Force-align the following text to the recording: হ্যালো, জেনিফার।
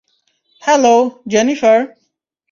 হ্যালো, 0.63 0.95
জেনিফার। 1.27 1.79